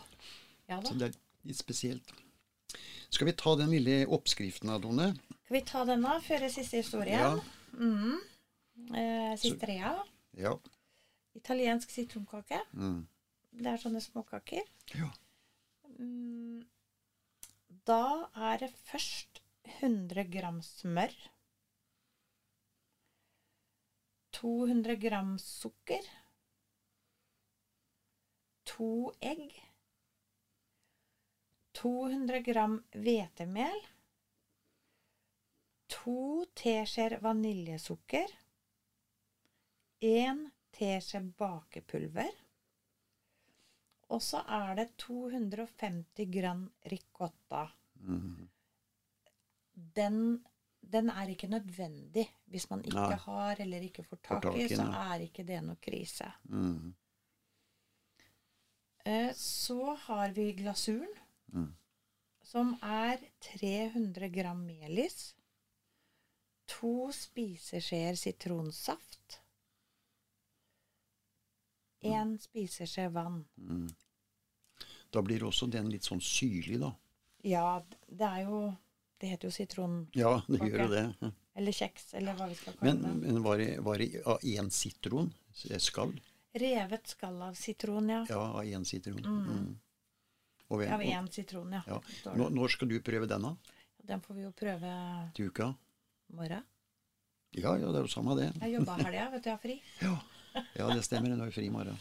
[0.70, 0.86] ja da.
[0.86, 1.18] Så det er
[1.50, 2.14] litt spesielt.
[3.14, 5.12] Skal vi ta den lille oppskriften, Adone?
[5.46, 7.18] Skal vi ta den da, før siste historien?
[7.18, 7.34] Ja.
[7.74, 8.22] Mm.
[8.94, 9.96] Eh, siste rea.
[10.38, 10.54] Ja.
[11.38, 12.62] Italiensk sitronkake.
[12.78, 13.04] Mm.
[13.58, 14.66] Det er sånne småkaker.
[14.98, 15.10] ja.
[17.84, 19.42] Da er det først
[19.82, 21.16] 100 gram smør.
[24.40, 26.08] 200 gram sukker.
[28.72, 29.58] To egg.
[31.82, 33.82] 200 gram hvetemel.
[35.98, 38.32] To teskjeer vaniljesukker.
[40.14, 42.43] En teskje bakepulver.
[44.10, 47.68] Og så er det 250 gram ricotta.
[48.04, 48.50] Mm.
[49.96, 50.18] Den,
[50.82, 52.28] den er ikke nødvendig.
[52.46, 53.16] Hvis man ikke Nei.
[53.26, 56.28] har eller ikke får Får tak i, så er ikke det noe krise.
[56.50, 56.94] Mm.
[59.06, 61.10] Eh, Så har vi glasuren,
[61.54, 61.74] Mm.
[62.42, 65.36] som er 300 gram melis.
[66.68, 69.40] To spiseskjeer sitronsaft.
[72.04, 73.46] En spiseskje vann.
[73.58, 73.88] Mm.
[75.14, 76.94] Da blir også den litt sånn syrlig, da.
[77.44, 78.76] Ja, det er jo
[79.20, 79.94] Det heter jo sitron...
[80.18, 81.32] Ja, det gjør jo det.
[81.56, 83.12] Eller kjeks, eller hva vi skal kalle det.
[83.22, 85.30] men var det, var det av én sitron?
[85.80, 86.12] Skall?
[86.60, 88.26] Revet skall av sitron, ja.
[88.30, 89.22] Ja, av én sitron.
[89.24, 89.70] Mm.
[90.70, 91.84] Og ved- Av én sitron, ja.
[91.88, 92.02] Ja.
[92.36, 93.54] Nå, når skal du prøve denne?
[94.04, 94.92] Den får vi jo prøve
[95.38, 95.70] Til uka?
[96.34, 96.64] morgen.
[97.54, 98.50] Ja, ja, det er jo samme det.
[98.60, 99.76] Jeg jobba helga, vet du, jeg har fri.
[100.02, 100.18] Ja,
[100.80, 101.34] ja det stemmer.
[101.34, 102.00] Den er jo fri i morgen.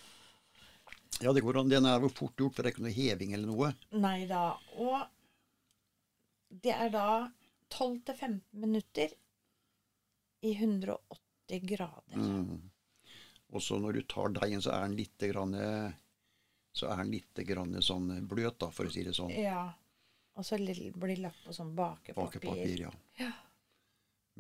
[1.22, 1.70] Ja, det går an.
[1.70, 3.72] Den er jo fort gjort, det er ikke noe heving eller noe.
[3.94, 4.44] Nei da.
[4.82, 5.02] Og
[6.62, 7.06] det er da
[7.72, 9.14] 12-15 minutter
[10.42, 12.16] i 180 grader.
[12.18, 12.70] Mm.
[13.52, 15.54] Og så når du tar deigen, så er den litt grann,
[16.72, 19.32] så er den litt grann sånn bløt, da, for å si det sånn.
[19.36, 19.70] Ja.
[20.34, 22.40] Og så blir det lagt på sånn bakepapir.
[22.40, 22.92] Bakepapir, ja.
[23.20, 23.32] Ja.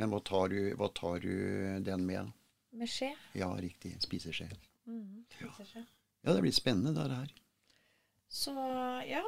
[0.00, 1.34] Men hva tar, du, hva tar du
[1.84, 2.32] den med?
[2.72, 3.12] Med skje.
[3.36, 3.94] Ja, riktig.
[4.02, 4.48] Spiseskje.
[4.86, 5.84] Mm, spiseskje.
[6.22, 7.32] Ja, det blir spennende, det her.
[8.32, 8.52] Så
[9.08, 9.22] ja.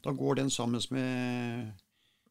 [0.00, 1.72] Da går den sammen med,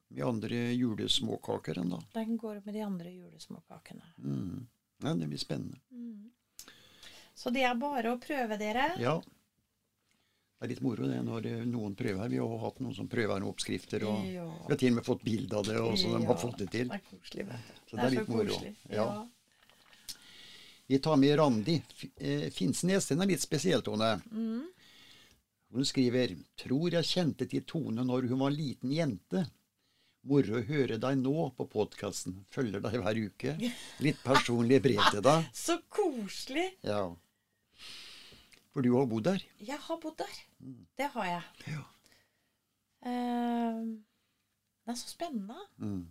[0.07, 1.99] med andre julesmåkaker da.
[2.13, 4.13] Den går med de andre julesmåkakene.
[4.17, 4.67] Mm.
[5.03, 5.79] Ja, det blir spennende.
[5.91, 6.31] Mm.
[7.33, 8.87] Så det er bare å prøve, dere.
[8.99, 9.17] Ja.
[10.59, 12.27] Det er litt moro det når eh, noen prøver.
[12.31, 14.47] Vi har hatt noen som prøver noen oppskrifter, og Ja.
[14.67, 16.67] vi har til og med fått bilde av det, og så de har fått det
[16.73, 16.89] til.
[16.91, 17.83] Det er koselig, vet du.
[17.91, 18.57] Så det er litt moro.
[18.89, 18.95] Ja.
[18.97, 19.27] Ja.
[20.89, 21.81] Vi tar med Randi
[22.17, 23.07] eh, Finnsnes.
[23.07, 24.07] Den er litt spesiell, Tone.
[24.31, 24.63] Mm.
[25.69, 29.43] Hun skriver Tror jeg kjente til Tone når hun var liten jente.
[30.25, 32.39] Moro å høre deg nå på podkasten.
[32.49, 33.53] Følger deg hver uke.
[34.01, 35.45] Litt personlig brev til deg.
[35.65, 36.65] Så koselig!
[36.81, 37.03] Ja.
[38.73, 39.45] For du har bodd der?
[39.61, 40.39] Jeg har bodd der.
[40.97, 41.75] Det har jeg.
[41.75, 41.83] Ja.
[43.05, 43.93] Uh,
[44.89, 45.67] det er så spennende.
[45.77, 46.09] Mm.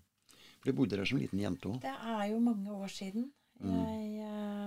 [0.62, 1.82] For du bodde der som liten jente òg.
[1.82, 3.26] Det er jo mange år siden.
[3.58, 3.74] Mm.
[3.74, 4.57] Jeg, eh,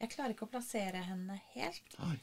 [0.00, 1.96] jeg klarer ikke å plassere henne helt.
[2.06, 2.18] Oi.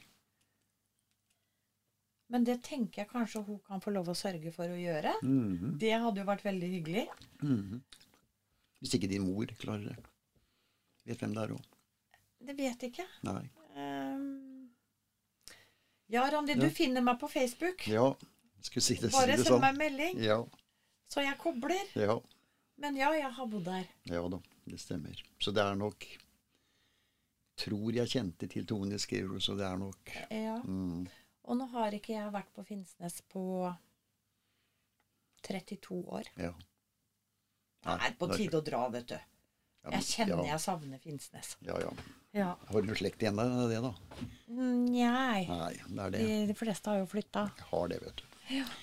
[2.28, 5.12] Men det tenker jeg kanskje hun kan få lov å sørge for å gjøre.
[5.22, 5.76] Mhm.
[5.78, 7.06] Det hadde jo vært veldig hyggelig.
[7.42, 7.82] Mhm.
[8.82, 9.96] Hvis ikke din mor klarer det.
[11.06, 11.62] Vet hvem det er òg.
[12.46, 13.06] Det vet jeg ikke.
[13.24, 13.44] Nei.
[13.76, 14.70] Um,
[16.08, 16.60] ja, Randi, Ja.
[16.60, 17.86] du finner meg på Facebook.
[17.88, 18.14] Ja,
[18.60, 19.60] skulle si det, Bare si det send sånn.
[19.60, 20.44] meg en melding, Ja,
[21.08, 21.86] så jeg kobler.
[21.94, 22.18] ja,
[22.78, 23.86] Men ja, jeg har bodd der.
[24.04, 25.14] ja da, det stemmer.
[25.40, 26.04] Så det er nok
[27.56, 30.58] Tror jeg kjente til Tone Skero, så det er nok Ja.
[30.64, 31.06] mm,
[31.48, 33.44] Og nå har ikke jeg vært på Finnsnes på
[35.46, 36.28] 32 år.
[36.36, 36.52] Ja.
[37.86, 39.14] Det er på tide å dra, vet du.
[39.16, 41.52] ja, Jeg kjenner ja, jeg savner Finnsnes.
[41.62, 41.92] Ja, ja.
[42.36, 42.48] Ja.
[42.68, 43.52] Har du slekt igjen der?
[43.62, 43.92] Er det da?
[44.48, 45.46] Nei.
[45.48, 46.24] Nei, det er det.
[46.26, 47.46] De, de fleste har jo flytta.
[47.70, 48.26] Har det, vet du.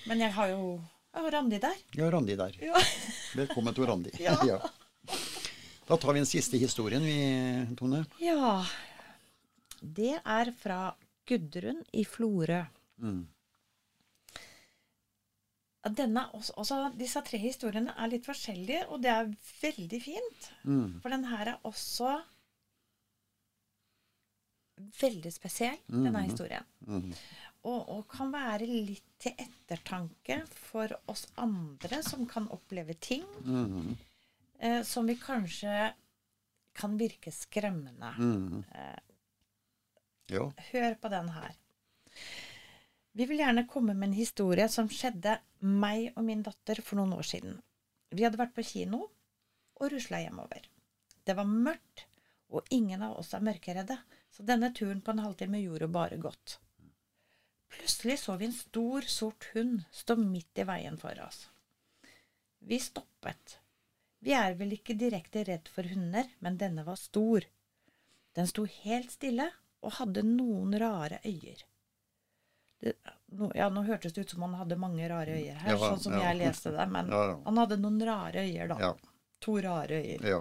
[0.08, 0.64] Men jeg har jo
[1.14, 1.76] jeg har Randi der.
[1.94, 2.56] Ja, Randi der.
[2.64, 2.80] Ja.
[3.38, 4.10] Velkommen til Randi.
[4.24, 4.58] Ja.
[5.88, 8.04] Da tar vi den siste historien, vi, Tone.
[8.22, 8.64] ja.
[9.84, 10.94] Det er fra
[11.28, 12.62] Gudrun i Florø.
[13.04, 13.26] Mm.
[15.92, 19.28] Denne, også, også, disse tre historiene er litt forskjellige, og det er
[19.60, 20.46] veldig fint.
[20.64, 20.94] Mm.
[21.02, 22.14] For den her er også
[25.02, 26.30] veldig spesiell, denne Mhm.
[26.30, 26.64] historien.
[26.86, 27.12] Mm.
[27.64, 33.96] Og, og kan være litt til ettertanke for oss andre som kan oppleve ting Mm.
[34.58, 35.92] Eh, som vi kanskje
[36.74, 38.14] kan virke skremmende.
[38.18, 38.64] Mm.
[38.74, 39.00] Eh,
[40.72, 41.56] hør på den her.
[43.14, 47.14] Vi vil gjerne komme med en historie som skjedde meg og min datter for noen
[47.14, 47.60] år siden.
[48.10, 49.04] Vi hadde vært på kino
[49.78, 50.66] og rusla hjemover.
[51.24, 52.06] Det var mørkt,
[52.50, 53.96] og ingen av oss er mørkeredde,
[54.30, 56.58] så denne turen på en halvtime gjorde bare godt.
[57.74, 61.46] Plutselig så vi en stor, sort hund stå midt i veien for oss.
[62.64, 63.58] Vi stoppet.
[64.24, 67.44] Vi er vel ikke direkte redd for hunder, men denne var stor.
[68.34, 69.50] Den sto helt stille
[69.84, 71.60] og hadde noen rare øyer.
[72.80, 72.94] Det,
[73.36, 76.00] no, ja, nå hørtes det ut som han hadde mange rare øyer her, Ja, sånn
[76.06, 76.22] som ja.
[76.30, 78.94] jeg leste det, men han hadde noen rare øyer, da.
[79.44, 80.24] To rare øyer.
[80.32, 80.40] ja.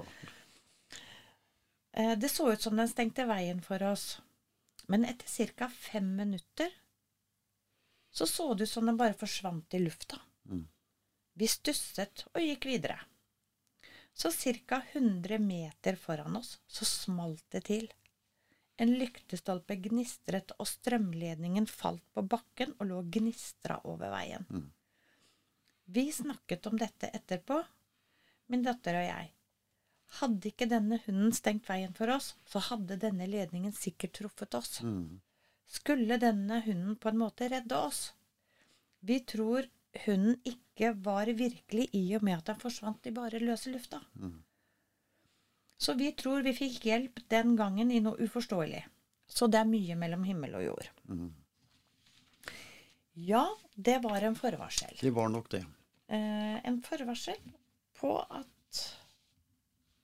[1.92, 4.22] Eh, Det så ut som den stengte veien for oss,
[4.88, 5.68] men etter ca.
[5.70, 6.72] fem minutter
[8.14, 10.20] så så det ut som den bare forsvant i lufta.
[10.46, 10.68] Mm.
[11.34, 13.00] Vi stusset og gikk videre.
[14.14, 14.82] Så ca.
[14.92, 17.90] 100 meter foran oss så smalt det til.
[18.78, 24.46] En lyktestolpe gnistret, og strømledningen falt på bakken og lå gnistra over veien.
[24.50, 24.72] Mm.
[25.86, 27.60] Vi snakket om dette etterpå,
[28.48, 29.30] min datter og jeg.
[30.20, 34.82] Hadde ikke denne hunden stengt veien for oss, så hadde denne ledningen sikkert truffet oss.
[34.86, 35.22] Mm.
[35.66, 38.12] Skulle denne hunden på en måte redde oss?
[39.02, 39.66] Vi tror
[40.06, 44.00] hunden ikke var virkelig i og med at den forsvant i bare løse lufta.
[44.18, 44.40] Mm.
[45.78, 48.84] Så vi tror vi fikk hjelp den gangen i noe uforståelig.
[49.28, 50.90] Så det er mye mellom himmel og jord.
[51.10, 51.32] Mm.
[53.14, 53.44] Ja,
[53.76, 54.98] det var en forvarsel.
[55.02, 55.64] Det var nok det.
[56.08, 57.38] Eh, en forvarsel
[58.00, 58.82] på at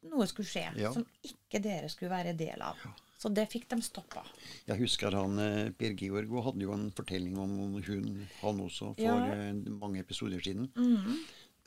[0.09, 0.91] noe skulle skje Ja.
[0.93, 2.77] som ikke dere skulle være del av.
[3.19, 4.21] Så det fikk de stoppa.
[4.69, 8.93] Jeg husker han eh, Per Georg og hadde jo en fortelling om hun, han også,
[8.95, 9.17] for Ja.
[9.35, 10.69] eh, mange episoder siden.
[10.75, 11.17] Mhm.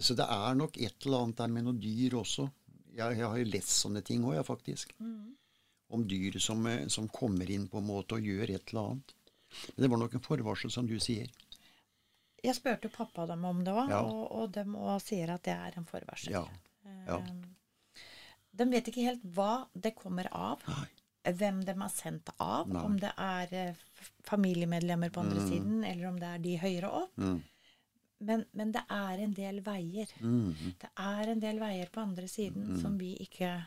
[0.00, 2.46] Så det er nok et eller annet der med noen dyr også.
[2.96, 4.94] Jeg, jeg har jo lest sånne ting òg, jeg, faktisk.
[4.98, 5.34] Mm.
[5.92, 9.12] Om dyr som, eh, som kommer inn på en måte og gjør et eller annet.
[9.76, 11.28] Men det var nok en forvarsel, som du sier.
[12.42, 14.00] Jeg spurte jo pappa dem om det òg, Ja.
[14.02, 16.32] og, og de også sier at det er en forvarsel.
[16.32, 16.46] Ja.
[17.06, 17.20] ja.
[18.52, 20.88] De vet ikke helt hva det kommer av, Nei.
[21.24, 22.82] Hvem de er sendt av, Nei.
[22.82, 23.74] om det er eh,
[24.26, 25.48] familiemedlemmer på andre Mm.
[25.48, 27.16] siden, eller om det er de høyere opp.
[27.18, 27.42] Mm.
[28.22, 30.06] Men, men det er en del veier.
[30.20, 30.54] Mm.
[30.78, 33.64] Det er en del veier på andre siden som vi ikke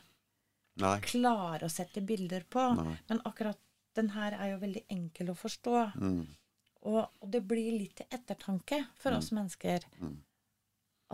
[0.79, 0.99] Nei.
[1.01, 2.63] klarer å sette bilder på.
[2.75, 2.97] Nei.
[3.09, 3.59] Men akkurat
[3.95, 5.91] den her er jo veldig enkel å forstå.
[5.99, 6.25] Mm.
[6.85, 9.83] Og, og det blir litt til ettertanke for oss mennesker.
[9.99, 10.17] Mm.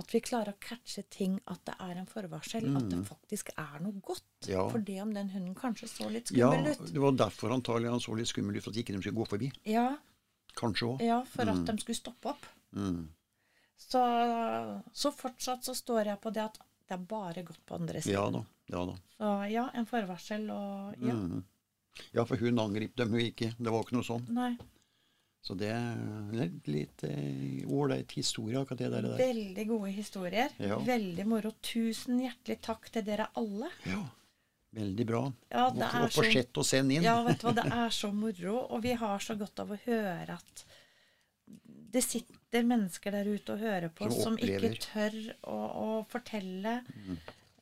[0.01, 2.67] At vi klarer å catche ting, at det er en forvarsel.
[2.79, 4.25] At det faktisk er noe godt.
[4.47, 4.51] Mm.
[4.51, 4.63] Ja.
[4.73, 6.81] For det om den hunden kanskje så litt skummel ut.
[6.81, 9.21] Ja, det var derfor antagelig han så litt skummel ut, for at ikke de skulle
[9.21, 9.51] gå forbi.
[9.69, 9.89] Ja,
[10.57, 11.01] Kanskje òg.
[11.05, 12.47] ja, for at de skulle stoppe opp.
[12.75, 13.05] Mm.
[13.81, 14.01] Så,
[14.93, 16.59] så fortsatt så står jeg på det at
[16.91, 18.17] det er bare godt på andre siden.
[18.17, 18.41] Ja da.
[18.71, 18.97] Ja da.
[19.15, 21.15] Så ja, en forvarsel og ja.
[21.15, 21.43] Mm.
[22.15, 23.51] Ja, for hun angrep dem jo ikke.
[23.57, 24.23] Det var ikke noe sånn.
[24.31, 24.53] Nei.
[25.41, 29.07] Så det er litt eh, ålreit historie, akkurat det der.
[29.17, 30.51] Veldig gode historier.
[30.61, 30.77] Ja.
[30.85, 31.53] Veldig moro.
[31.65, 33.71] Tusen hjertelig takk til dere alle.
[33.89, 34.03] Ja,
[34.77, 35.23] veldig bra.
[35.49, 36.27] Ja, det er og så,
[36.61, 37.07] å sende inn.
[37.07, 39.79] ja, vet du hva, det er så moro, og vi har så godt av å
[39.87, 40.65] høre at
[41.91, 46.83] det sitter mennesker der ute og hører på Som som, ikke tør å, å fortelle.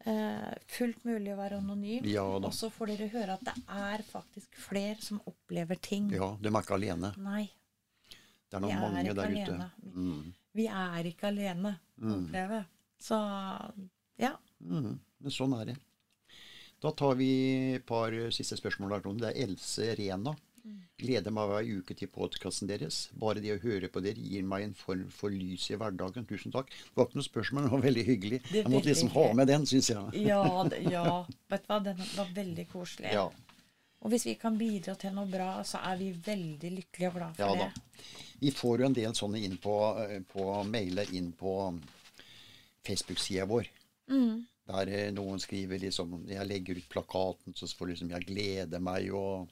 [0.08, 2.06] Eh, fullt mulig å være anonym.
[2.08, 6.12] Ja og så får dere høre at det er faktisk flere som opplever ting.
[6.16, 7.14] Ja, de er ikke alene.
[7.24, 7.48] Nei.
[8.50, 9.70] Det er nok Vi mange der ute.
[9.94, 10.34] Mm.
[10.58, 12.76] Vi er ikke alene, opplever mm.
[13.00, 13.20] Så
[14.20, 14.34] ja.
[14.60, 14.98] Mm.
[14.98, 15.78] Men sånn er det.
[16.84, 17.32] Da tar vi
[17.78, 18.98] et par siste spørsmål.
[19.20, 20.34] Det er Else Rena.
[21.00, 23.06] Gleder meg hver uke til podkasten deres.
[23.20, 26.28] Bare det å høre på dere gir meg en form for lys i hverdagen.
[26.28, 26.72] Tusen takk.
[26.72, 28.40] Det var ikke noe spørsmål, men det var veldig hyggelig.
[28.52, 30.26] Jeg måtte liksom ha med den, syns jeg.
[30.28, 30.44] Ja,
[30.84, 31.06] ja.
[31.52, 33.14] Vet du hva, den var veldig koselig.
[33.16, 33.30] Ja,
[34.00, 37.40] Og hvis vi kan bidra til noe bra, så er vi veldig lykkelige og glad
[37.40, 38.06] for ja det.
[38.40, 41.56] Vi får jo en del sånne inn på, eh, på mailer inn på
[42.88, 43.68] Facebook-sida vår.
[44.08, 44.46] Mm.
[44.70, 49.12] Der eh, noen skriver liksom Jeg legger ut plakaten, så får liksom Jeg gleder meg
[49.14, 49.50] og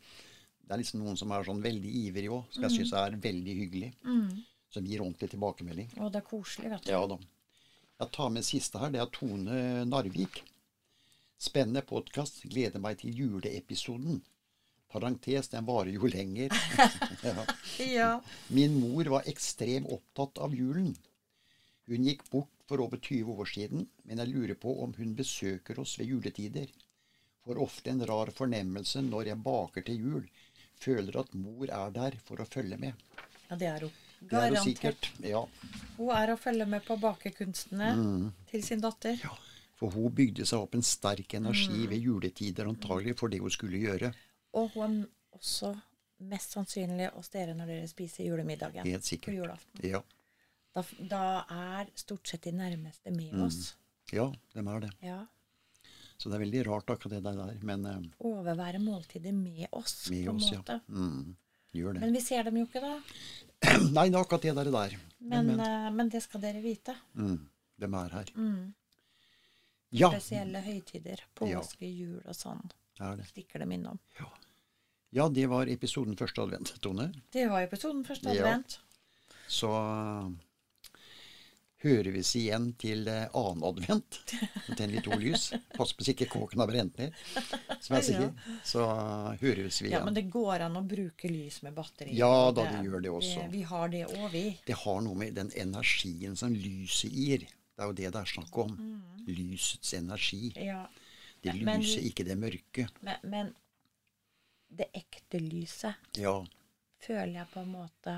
[0.63, 3.57] Det er liksom noen som er sånn veldig ivrig òg, som jeg syns er veldig
[3.61, 3.91] hyggelig.
[4.73, 5.91] Som gir ordentlig tilbakemelding.
[6.03, 6.91] Og det er koselig, vet du.
[6.91, 7.19] Ja da.
[7.97, 8.91] Jeg tar med siste her.
[8.93, 10.41] Det er Tone Narvik.
[11.39, 12.43] Spennende podkast.
[12.51, 14.19] Gleder meg til juleepisoden.
[14.91, 16.53] Parentes, den varer jo lenger.
[17.23, 17.45] ja.
[17.83, 18.11] Ja.
[18.47, 20.95] Min mor var ekstremt opptatt av julen.
[21.87, 25.79] Hun gikk bort for over 20 år siden, men jeg lurer på om hun besøker
[25.79, 26.71] oss ved juletider.
[27.47, 30.25] Får ofte en rar fornemmelse når jeg baker til jul.
[30.77, 33.07] Føler at mor er der for å følge med.
[33.49, 33.95] ja, det er hun.
[34.19, 34.95] Det er hun.
[35.23, 35.43] Ja.
[35.97, 37.91] Hun er å følge med på bakekunstene
[38.49, 39.15] til sin datter.
[39.15, 39.23] Mm.
[39.23, 39.35] ja.
[39.77, 43.77] For hun bygde seg opp en sterk energi ved juletider, antagelig for det hun skulle
[43.77, 44.09] gjøre.
[44.53, 45.73] Og hun er også
[46.19, 49.83] mest sannsynlig hos dere når dere spiser julemiddagen Helt på julaften.
[49.85, 50.01] Ja,
[50.77, 53.41] Da, da er stort sett de nærmeste med Mm.
[53.47, 53.75] oss.
[54.11, 54.91] ja de er det.
[55.01, 55.25] Ja.
[56.17, 57.57] Så det er veldig rart akkurat det der.
[57.63, 60.71] Men eh, Overvære måltider med oss, med på en måte.
[60.71, 60.79] ja.
[60.87, 61.35] Mm,
[61.73, 62.01] gjør det.
[62.01, 63.01] Men vi ser dem jo ikke, da.
[63.93, 64.71] Nei, det er akkurat det der.
[64.71, 64.97] der.
[65.19, 66.95] Men, eh, men det skal dere vite.
[67.15, 68.31] Mm, de er her.
[68.35, 68.73] Mm.
[69.91, 71.21] Ja, Spesielle høytider.
[71.35, 72.65] Påske, jul og sånn.
[73.03, 73.27] Er det.
[73.29, 73.99] Stikker dem innom.
[75.15, 77.11] Ja, det var episoden første advent, Tone.
[77.31, 78.43] Det var episoden første Ja.
[78.43, 78.79] advent.
[79.47, 80.27] Så uh,
[81.83, 84.19] hører vi oss igjen til uh, annen advent.
[84.65, 85.53] Så tenner vi to lys.
[85.77, 87.15] Pass på så ikke kåken har brent ned,
[87.79, 88.33] som jeg sier.
[88.67, 92.11] Så uh, hører vi oss Ja, men det går an å bruke lys med batteri.
[92.19, 93.47] Ja da, det gjør det også.
[93.47, 94.45] Vi, vi har det òg, vi.
[94.67, 97.47] Det har noe med den energien som lyset gir.
[97.47, 98.75] Det er jo det det er snakk om.
[99.27, 100.51] Lysets energi.
[100.59, 100.83] Ja.
[101.43, 102.87] Det Men- lyset, ikke det mørke.
[103.05, 103.53] Men, men
[104.69, 106.43] det ekte lyset Ja.
[106.99, 108.17] føler jeg på en måte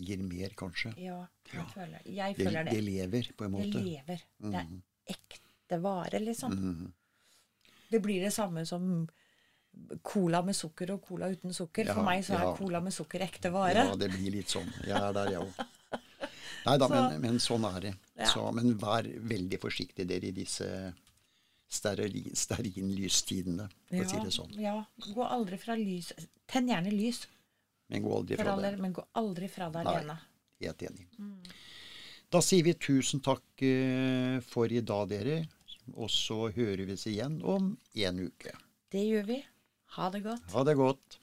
[0.00, 0.94] Gir mer, kanskje.
[0.96, 2.72] Ja, jeg føler, jeg Det, føler det.
[2.72, 3.70] det lever, på en måte.
[3.72, 4.22] Det lever.
[4.40, 4.50] lever.
[4.52, 6.92] Det er ekte vare, liksom.
[7.90, 9.08] Det blir det samme som
[10.02, 11.86] cola med sukker og cola uten sukker.
[11.86, 12.54] Ja, For meg så er ja.
[12.56, 13.84] cola med sukker ekte vare.
[13.90, 14.72] Ja, det blir litt sånn.
[14.86, 16.00] Jeg er der, jeg òg.
[16.66, 17.94] Nei da, men, men sånn er det.
[18.16, 18.24] Ja.
[18.32, 20.66] Så, men vær veldig forsiktig dere i disse
[21.70, 24.54] stearinlystidene, for å si det sånn.
[24.60, 24.74] ja,
[25.14, 26.12] gå aldri fra lys.
[26.50, 27.26] Tenn gjerne lys,
[27.90, 28.76] Men gå aldri fra all det.
[28.78, 29.94] men gå aldri fra deg Nei.
[29.96, 30.18] alene.
[30.60, 31.06] Helt enig.
[32.30, 35.40] Da sier vi tusen takk eh, for i dag, dere.
[35.96, 38.52] Og så hører vi oss igjen om en uke.
[38.92, 39.40] Det gjør vi.
[39.96, 40.52] Ha det godt.
[40.52, 41.18] Ha det godt.